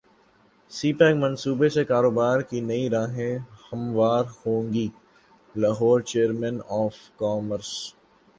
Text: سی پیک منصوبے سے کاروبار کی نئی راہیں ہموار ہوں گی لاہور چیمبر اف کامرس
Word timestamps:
سی 0.71 0.89
پیک 0.93 1.15
منصوبے 1.15 1.67
سے 1.69 1.83
کاروبار 1.85 2.39
کی 2.49 2.59
نئی 2.61 2.89
راہیں 2.89 3.37
ہموار 3.67 4.23
ہوں 4.39 4.73
گی 4.73 4.87
لاہور 5.55 5.99
چیمبر 6.09 6.53
اف 6.75 6.95
کامرس 7.19 7.71